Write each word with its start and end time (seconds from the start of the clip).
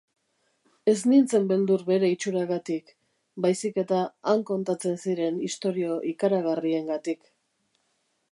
Ez 0.91 0.93
nintzen 1.09 1.43
beldur 1.51 1.83
bere 1.89 2.07
itxuragatik, 2.13 2.89
baizik 3.45 3.77
eta 3.83 3.99
han 4.33 4.41
kontatzen 4.49 4.99
ziren 5.05 5.39
istorio 5.51 5.99
ikaragarriengatik. 6.13 7.33